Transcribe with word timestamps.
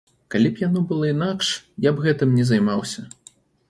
Калі 0.35 0.47
б 0.53 0.61
яно 0.67 0.83
было 0.93 1.11
інакш, 1.15 1.53
я 1.89 1.97
б 1.99 2.09
гэтым 2.09 2.37
не 2.41 2.51
займаўся. 2.53 3.11